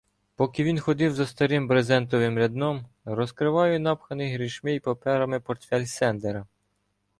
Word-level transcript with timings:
Поки 0.35 0.63
він 0.63 0.79
ходив 0.79 1.13
за 1.13 1.25
старим 1.27 1.67
брезентовим 1.67 2.37
рядном, 2.37 2.85
розкриваю 3.05 3.79
напханий 3.79 4.33
грішми 4.33 4.75
й 4.75 4.79
паперами 4.79 5.39
портфель 5.39 5.85
Сендера. 5.85 6.45